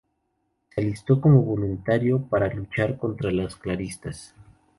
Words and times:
Se 0.73 0.81
alistó 0.81 1.21
como 1.21 1.43
voluntario 1.43 2.23
para 2.27 2.51
luchar 2.51 2.97
contra 2.97 3.29
los 3.31 3.55
carlistas. 3.55 4.33